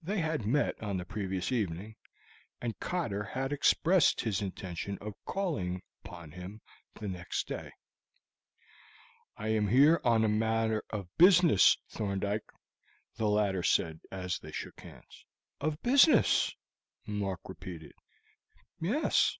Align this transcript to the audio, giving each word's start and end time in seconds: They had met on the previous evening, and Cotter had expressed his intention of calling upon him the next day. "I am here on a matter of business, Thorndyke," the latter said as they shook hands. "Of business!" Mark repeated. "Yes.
They 0.00 0.16
had 0.20 0.46
met 0.46 0.82
on 0.82 0.96
the 0.96 1.04
previous 1.04 1.52
evening, 1.52 1.96
and 2.58 2.80
Cotter 2.80 3.22
had 3.22 3.52
expressed 3.52 4.18
his 4.22 4.40
intention 4.40 4.96
of 5.02 5.12
calling 5.26 5.82
upon 6.02 6.30
him 6.30 6.62
the 6.94 7.06
next 7.06 7.46
day. 7.46 7.72
"I 9.36 9.48
am 9.48 9.68
here 9.68 10.00
on 10.04 10.24
a 10.24 10.28
matter 10.30 10.82
of 10.88 11.14
business, 11.18 11.76
Thorndyke," 11.90 12.50
the 13.16 13.28
latter 13.28 13.62
said 13.62 14.00
as 14.10 14.38
they 14.38 14.52
shook 14.52 14.80
hands. 14.80 15.26
"Of 15.60 15.82
business!" 15.82 16.56
Mark 17.04 17.40
repeated. 17.46 17.92
"Yes. 18.80 19.36